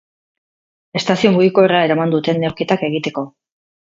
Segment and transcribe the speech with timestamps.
[1.01, 3.29] Estazio mugikorra eraman dute neurketak egiteko.